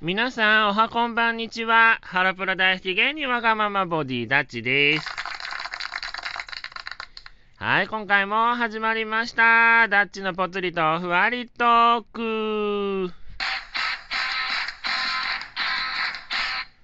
[0.00, 1.98] 皆さん、おはこんばんにちは。
[2.02, 5.08] ハロプロ大好き芸人わがままボディダッチです。
[7.56, 9.88] はい、今回も始まりました。
[9.88, 13.12] ダッチのぽつりとふわりトーク。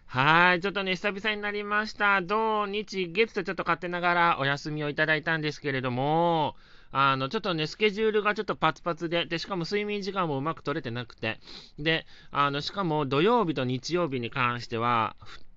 [0.08, 2.20] はい、ちょっとね、久々になりました。
[2.20, 6.56] 土日月とちょっと勝手ながらお休みをいただいたんですけれども、
[6.96, 11.40] あの、ちょっとね、スケジュールがちょっとパツパツで、で、しかも睡眠時間もうまく取れてなくて、
[11.76, 15.16] で、あの、しかも土曜日と日曜日に関しては、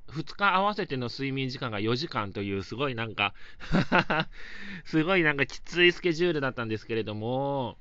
[0.09, 3.35] 2日合わせての睡眠時間が4時間という、すごいなんか
[4.85, 7.77] すごいなんかきついスケジュールだったんですけれども、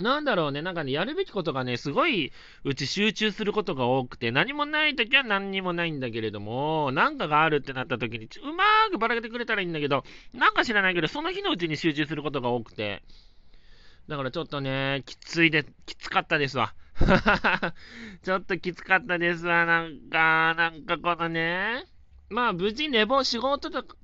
[0.00, 2.32] なんだろうね、なんかね、やるべきことがね、すごい
[2.64, 13.02] うち集中することが多くて、何もないときは何にもないんだけれども、なんかがあるってなったときに、うまーくばらけてくれたらいいんだけど、なんか知らないけど、その日のうちに集中することが多くて、
[14.08, 16.74] だからちょっとね、きついで、きつかったですわ。
[18.22, 21.84] ちょっときつかったですわ、なんか、なんかこのね、
[22.28, 23.96] まあ無事寝坊、仕事とか、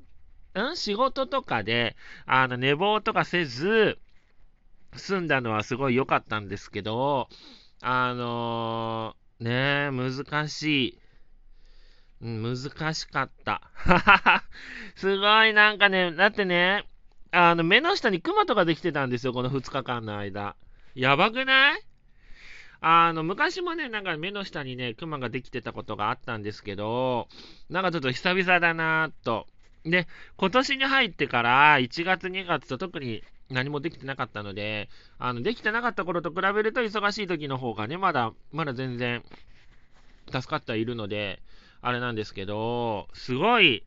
[0.72, 0.76] ん？
[0.76, 3.98] 仕事とかで、あの寝坊とかせず、
[4.98, 7.28] 済んだのはすごい良かったんですけど、
[7.82, 10.98] あのー、ね難しい。
[12.20, 13.62] 難しかった。
[14.96, 16.86] すごいなんかね、だってね、
[17.30, 20.56] あの目の下にクマとかできてたんですよ、この2日間の間。
[20.94, 21.80] やばくない？
[22.80, 27.28] あの、昔もね、なんか目の下にね、クマができてたことがあったんですけど、
[27.68, 29.46] なんかちょっと久々だなぁと。
[29.86, 30.06] で、
[30.36, 39.22] 今年に入ってから1月2月と特に何もできてなかったので、あの、できてなかった頃と比べると忙しい時の方がね、まだ、まだ全然
[40.32, 41.40] 助かってはいるので、
[41.80, 43.84] あれなんですけど、すごい、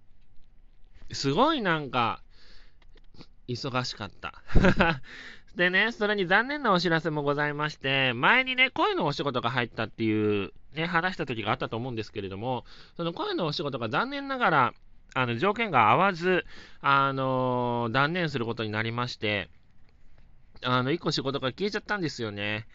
[1.12, 2.22] すごいなんか、
[3.50, 4.42] 忙しかった。
[5.56, 12.64] でね、それに残念なお知らせもございまして、前にね、声のお仕事が入ったっていう、ね、話した時があったと思うんですけれども、
[12.96, 14.74] その声のお仕事が残念ながら、
[15.14, 16.46] あの条件が合わず、
[16.82, 19.50] あの、断念することになりまして、
[20.64, 22.68] あの、一個仕事が消えちゃったんですよね。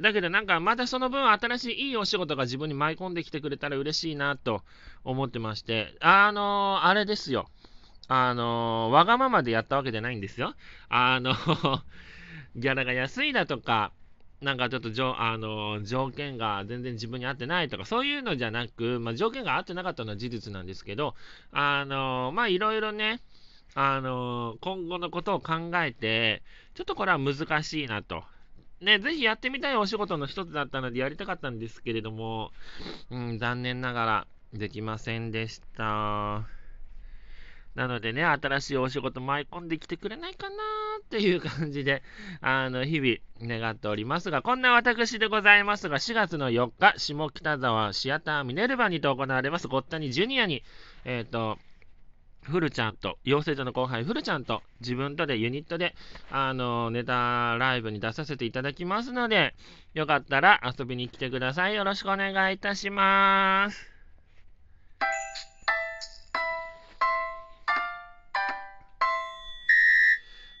[0.00, 4.62] だけどなんかまたその分新しいいいお仕事が自分に舞い込んできてくれたら嬉しいなと
[5.04, 7.48] 思ってまして、あの、あれですよ。
[8.08, 10.54] あの、わがままでやったわけじゃないんですよ。
[10.88, 11.34] あの
[12.56, 13.92] ギャラが安いだとか、
[14.40, 21.14] なんかちょっとじょ、あの条件が全然自分に合ってないとか、そういうのじゃなく、まあ、条件が合ってなかったのは事実なんですけど、
[21.52, 23.20] あのまあ、いろいろね、
[23.74, 26.42] あの今後のことを考えて、
[26.74, 28.24] ちょっとこれは難しいなと。
[28.80, 32.52] ね、ぜひやってみたいお仕事の一つだったのでやりたかったんですけれども、
[33.10, 36.55] うん、残念ながらできませんでした。
[37.76, 40.56] なのでね、新しいお仕事舞い込んできてくれないかな
[41.00, 42.02] っていう感じで、
[42.40, 50.64] あの、日々願っておりますが、こんな私でございますが、4月の4日、下北沢シアターミネルバにと行われます、ごったにジュニアに、
[51.04, 51.58] えっ、ー、と、
[52.40, 55.94] フルちゃんと、養成所の後輩フルちゃんと、自分とでユニットで、
[56.30, 59.54] あの、ネタライブに出させていただきますので、
[59.92, 61.74] よかったら遊びに来てください。
[61.74, 63.95] よろしくお願いいたします。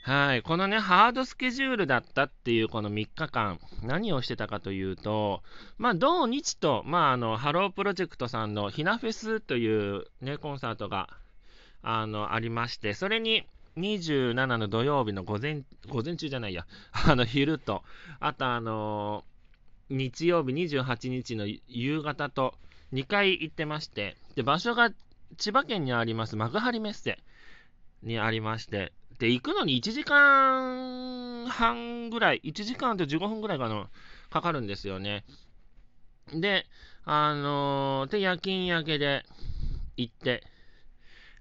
[0.06, 0.42] はい。
[0.42, 5.42] このね、ハードスケジュールだったっていうこの3日間、何をしてたかというと、
[5.78, 11.08] まあ、土日と、まあ、あの、ハロープロジェクトさんのひなフェスというね、コンサートが、
[11.82, 16.68] あの、ありまして、それに、27の土曜日の午前、午前中じゃないや、
[17.04, 17.82] あの、昼と、
[18.20, 19.24] あとあの、
[19.90, 22.54] 日曜日28日の夕方と
[22.92, 24.92] 2回行ってまして、で、場所が
[25.36, 27.18] 千葉県にあります幕張メッセ
[28.04, 33.88] にありまして、で、行くのに1時間半ぐらい、1時間と15分ぐらいかな、
[34.30, 35.24] かかるんですよね。
[36.32, 36.66] で、
[37.04, 39.24] あのー、で、夜勤明けで
[39.96, 40.42] 行って、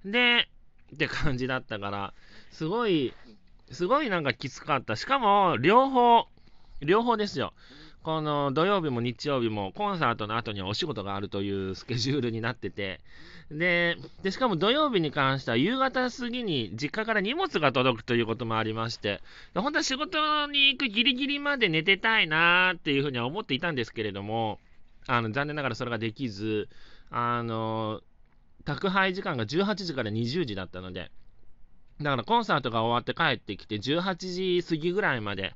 [0.06, 0.47] で、
[0.94, 2.14] って感じだったから、
[2.52, 3.14] すごい、
[3.72, 4.96] すごいなんかきつかった。
[4.96, 6.28] しかも、両方、
[6.82, 7.53] 両方ですよ。
[8.03, 13.02] この土曜日も日曜日もコンサートの後にはお仕事があるというスケジュールになってて、
[13.52, 19.22] で、でしかも土曜日に関しては夕方過ぎに実家から荷物が届くということもありまして、
[19.53, 24.59] 本当は仕事に行くギリギリまで寝てたいなーっていうふうには思っていたんですけれども、
[25.08, 26.70] あの残念ながらそれができず、
[27.12, 28.02] あの、
[28.66, 31.12] 宅配時間が18時から20時だったので、
[32.02, 35.53] だからコンサートが終わって帰ってきて18時過ぎぐらいまで、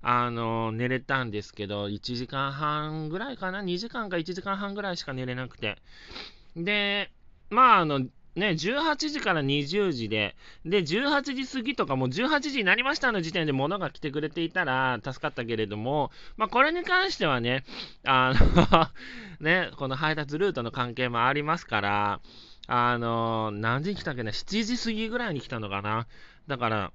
[0.00, 5.76] あの、寝れたんですけど、1時間半ぐらいかな ?2 時間か1時間半ぐらいしか寝れなくて。
[6.56, 7.10] で、
[7.52, 8.00] まあ、あの、
[8.34, 10.34] ね、18時から20時で、
[10.64, 17.64] で、18時過ぎとかもう18時になりましたの時点で物が来てくれていたら助かったけれども、まあ、これに関してはね、
[18.04, 18.88] あの
[19.40, 22.20] ね、この配達ルートの関係もありますから、
[22.68, 26.06] あの何時に来たっけな、7時過ぎぐらいに来たのかな。
[26.46, 26.92] だから、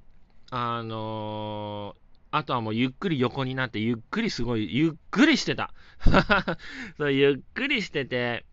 [0.49, 1.95] あの
[2.31, 5.71] あとはもうゆっくり横になって、ゆっくりすごい、ゆっくりしてた。
[6.97, 8.46] そうゆっくりしてて、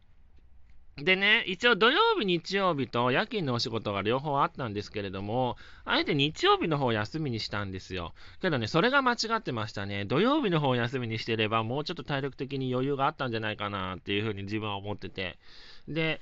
[0.97, 8.15] でね、一応土曜日、日曜日と夜勤のお仕事が両方あったんですけれども、あえて日曜日の方を休みにしたんですよ。
[8.41, 10.05] けどね、それが間違ってましたね。
[10.05, 15.37] 土曜日の方を休みにしてれば、もうちょっと体力的に余裕があったんじゃないかなっていうふうに自分は思ってて。
[15.89, 16.21] で、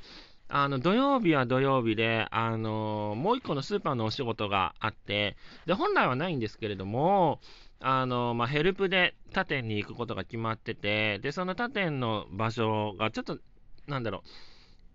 [0.48, 5.36] あの土曜日は土曜日で、あのもう一個のスーパーのお仕事があって、
[5.66, 7.40] で本来はないんですけれども、
[7.80, 13.38] あのまあ、ヘルプで他店に行くことが決まってて、でその他店の場所がちょっと、
[13.86, 14.28] なんだろう、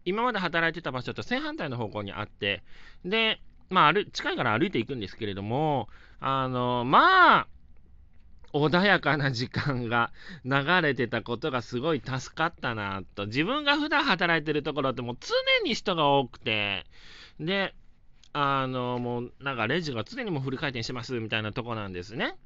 [0.07, 2.63] 今まで働いてた場所と正反対の方向にあって、
[3.03, 5.89] で、まあ、歩近いから歩いていくんですけれども、
[6.21, 7.47] あの、まあ、
[8.53, 10.13] 穏やかな時間が
[10.45, 13.27] 流れてたことがすごい助かったなと。
[13.27, 15.35] 自分が普段働いてるところってもう常
[15.67, 16.85] に人が多くて、
[17.41, 17.75] で、
[18.31, 22.37] あの、もうなんかレジが常にもうフル回転してますみたいなとこなんですね。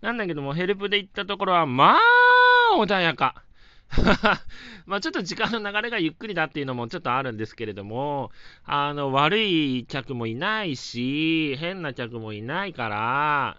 [0.00, 3.44] なんだけども、ヘルプで行ったところは、まあ、穏やか。
[4.86, 8.30] まあちょっと時間の流れがゆっくりだっていうのもちょっとあるんですけれども、
[8.64, 13.58] あの、悪い客もいないし、変な客もいないから、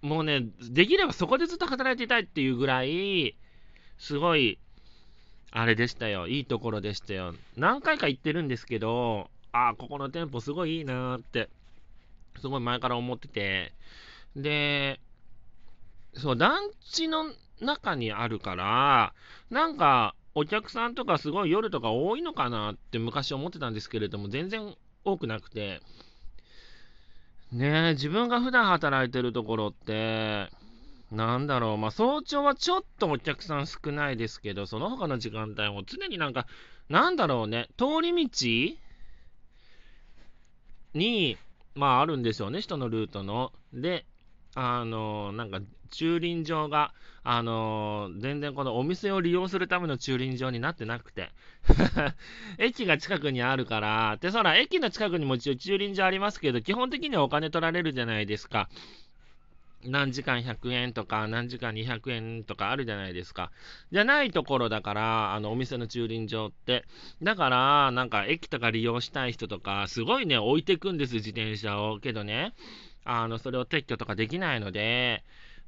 [0.00, 3.36] もうね、できればそこでずっと働いていたいっていうぐらい、
[3.98, 4.58] すごい、
[5.52, 6.28] あれでしたよ。
[6.28, 7.34] いいところでしたよ。
[7.56, 11.50] 何回か行ってるんですけど、ああ、ここの店舗すごいいいなーって、
[12.40, 13.72] すごい前から思ってて、
[14.34, 14.98] で、
[16.14, 16.58] そう、団
[16.90, 17.26] 地の
[17.62, 19.14] 中にあるから、
[19.50, 24.74] なんか、お客さんとかすごい夜とか多いのかなって昔思ってたんですけれども、全然
[25.04, 25.80] 多くなくて、
[27.52, 30.48] ねえ、自分が普段働いてるところって、
[31.10, 36.46] なんだろう、まあ、早朝はちょっとお客さん少ないですけど、その他の時間帯も常になんか、
[36.88, 38.78] なんだろうね、通り道？
[40.94, 41.36] に、
[41.74, 43.52] まああるんでしょうね、人のルートの。
[43.74, 44.06] で、
[44.54, 45.60] あのなんか
[45.90, 46.92] 駐輪場が、
[47.24, 51.30] あの全然このお店を利用するための駐輪場になってなくて
[52.58, 58.68] 駅が近くにあるから、で、そら、駅の近くにも一応駐輪場ありますけど、基本的にはお金取られるじゃないですか。
[59.84, 63.50] 何時間100円とか、何時間200円とかあるじゃないですか。
[63.90, 66.84] じゃないところだから、あの、お店の駐輪場って。
[67.20, 71.98] だから、なんか、駅とか利用したい人とか、すごいね、置いてくんです、自転車を。
[71.98, 72.54] けどね、
[73.04, 75.24] あの、それを撤去とかできないので、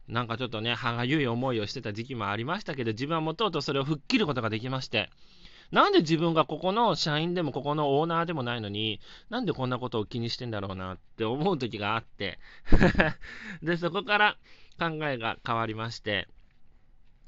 [0.09, 5.11] なんかちょっとね、歯がゆい思いをしてた時期もありましたけど、自分はもとうとそれを吹っ切ることができまして、
[5.71, 9.01] なんで自分がここの社員でもここのオーナーでもないのに、
[9.31, 12.39] なんでこんなことを気にしてんだろうなって思う時があって
[13.63, 14.37] で、そこから
[14.79, 16.29] 考えが変わりまして、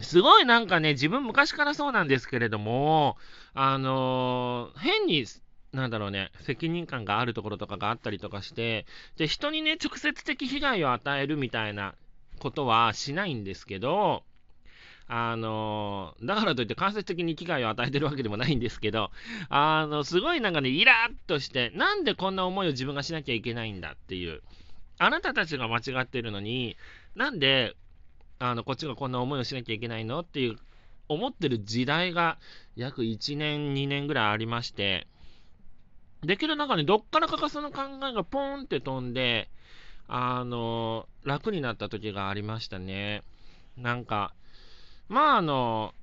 [0.01, 3.17] すごいなんかね、自分昔からそうなんですけれども、
[3.55, 5.25] あのー、変に
[5.73, 8.87] なんだろうね、責任感があるところとかがあったりとかして、
[9.17, 11.95] で、人にね、直接的被害を与えるみたいな
[12.39, 14.23] ことはしないんですけど、
[15.09, 19.11] あのだからといって間接的に危害を与えてるわけでもないんですけど、
[19.49, 24.43] あの、すごいなんかね、イラッとして、なんでこんな思いを自分がしなきゃいけないんだっていう。
[24.99, 26.77] あなたたちが間違ってるのに、
[27.15, 27.77] なんで、
[28.39, 30.57] あの、こっちがこんな思いをしなきゃいけないのっていう、
[31.09, 32.39] 思ってる時代が
[32.75, 35.07] 約1年、2年ぐらいありまして、
[36.23, 39.49] できる中にどっからかかその考えがポーンって飛んで、
[40.09, 43.23] あの、楽になった時がありましたね。
[43.77, 44.35] なんか、
[45.09, 45.95] まああの、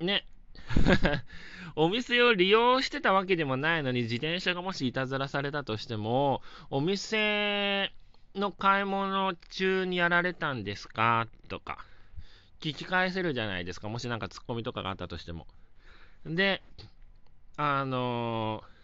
[0.00, 0.26] ね、
[1.76, 7.92] お店を利用してたわけでもないのに、自転車がもしいたずらされたとしても、お店
[8.34, 11.28] の買い物中にやられたんですか？
[11.48, 11.84] とか、
[12.60, 13.88] 聞き返せるじゃないですか。
[13.88, 15.46] もしなんかツッコミとかがあったとしても。
[16.26, 16.62] で、
[17.56, 18.75] あのー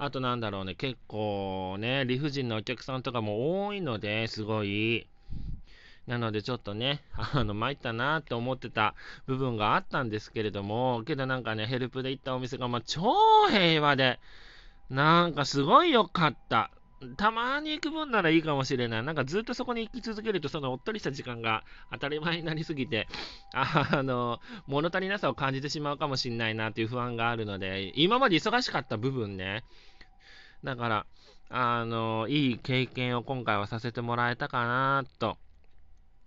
[0.00, 5.08] あとなんだろうね、結構ね、理不尽なお客さんとかも多いので、すごい。
[6.06, 8.94] なのでちょっとね、あの、参ったなって思ってた
[9.26, 13.12] 部分があったんですけれども、けどなんかね、ヘルプで行ったお店が、まあ、超
[13.50, 14.20] 平和で、
[14.88, 16.70] なんかすごい良かった。
[17.16, 19.02] たまに行く分ならいいかもしれない。
[19.04, 21.62] なんかずっとそこに行き続けると、そのおっとりした時間が
[21.92, 23.06] 当たり前になりすぎて、
[23.54, 29.62] あの、物足りなさを感じてしまうかもしれないなっていう不安があるので、今まで忙しかった部分ね、
[30.64, 31.06] だから、
[31.50, 35.38] あの、いい経験を今回はさせてもらえたかなと。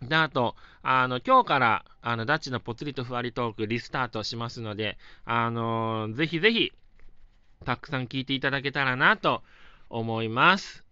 [0.01, 6.71] で、あと、あの、今日から、あの、ダッチのぽつりとふわりトークリスタートしますので、あの、ぜひぜひ、
[7.65, 9.43] たくさん聞いていただけたらなと
[9.89, 10.83] 思います。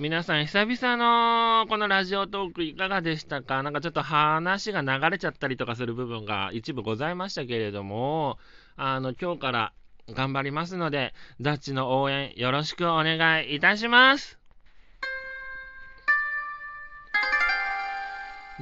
[0.00, 3.64] 皆さん、久々のこのラジオトークいかがでしたか？
[3.64, 8.38] なんかちょっと話が流れちゃったりとかする部分が一部ございましたけれども、
[8.76, 9.72] あの、今日から
[10.10, 14.38] 頑張りますので、ザッチの応援よろしくお願いいたします。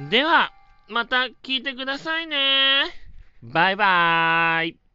[0.09, 0.51] では、
[0.87, 2.85] また聞いてくださいね。
[3.43, 4.86] バイバーイ。